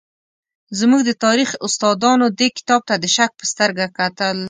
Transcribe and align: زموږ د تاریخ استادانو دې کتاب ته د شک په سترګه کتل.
زموږ 0.79 1.01
د 1.05 1.11
تاریخ 1.25 1.49
استادانو 1.65 2.27
دې 2.39 2.47
کتاب 2.57 2.81
ته 2.89 2.95
د 3.03 3.05
شک 3.15 3.31
په 3.39 3.45
سترګه 3.51 3.85
کتل. 3.97 4.37